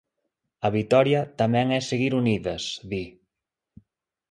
"A 0.67 0.69
vitoria 0.77 1.21
tamén 1.41 1.67
é 1.77 1.79
seguir 1.89 2.13
unidas", 2.21 2.63
di. 2.89 3.03